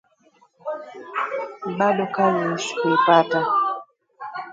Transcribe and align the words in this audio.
Bado 1.77 2.03
kazi 2.15 2.51
sikuipata 2.63 3.39